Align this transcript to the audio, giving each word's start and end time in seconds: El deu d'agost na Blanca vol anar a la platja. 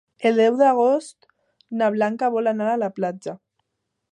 El 0.27 0.39
deu 0.43 0.55
d'agost 0.61 1.27
na 1.81 1.91
Blanca 1.97 2.33
vol 2.37 2.53
anar 2.53 2.71
a 2.73 2.81
la 2.85 2.91
platja. 2.99 3.37